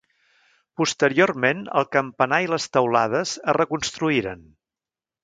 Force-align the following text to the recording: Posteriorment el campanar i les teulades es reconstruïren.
Posteriorment 0.81 1.61
el 1.81 1.85
campanar 1.97 2.39
i 2.45 2.49
les 2.53 2.65
teulades 2.79 3.35
es 3.45 3.57
reconstruïren. 3.59 4.43